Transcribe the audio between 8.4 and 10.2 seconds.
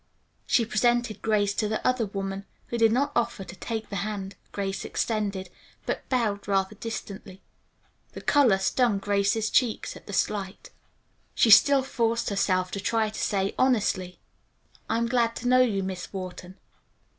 stung Grace's cheeks at the